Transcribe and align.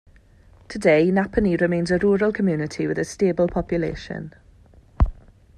Today 0.67 1.11
Naponee 1.11 1.61
remains 1.61 1.91
a 1.91 1.99
rural 1.99 2.33
community 2.33 2.87
with 2.87 2.97
a 2.97 3.05
stable 3.05 3.47
population. 3.47 4.33